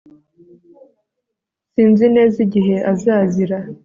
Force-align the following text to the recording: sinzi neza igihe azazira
sinzi 1.71 2.05
neza 2.15 2.37
igihe 2.45 2.75
azazira 2.91 3.57